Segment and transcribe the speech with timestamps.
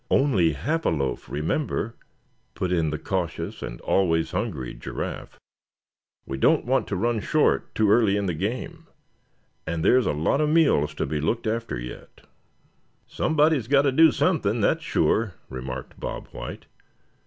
[0.09, 1.93] "Only half a loaf, remember,"
[2.55, 5.37] put in the cautious and always hungry Giraffe;
[6.25, 8.87] "we don't want to run short too early in the game;
[9.67, 12.21] and there's a lot of meals to be looked after yet."
[13.05, 16.65] "Somebody's got to do something, that's sure," remarked Bob White.